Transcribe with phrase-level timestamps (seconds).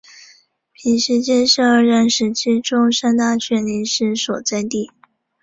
[0.73, 4.89] 坪石街是二战时期中山大学临时所在地。